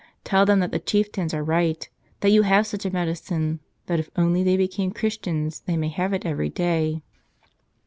[0.23, 1.87] Tell them that the chieftains are right,
[2.21, 6.11] that you have such a medicine, that if only they became Christians they may have
[6.11, 7.03] it every day."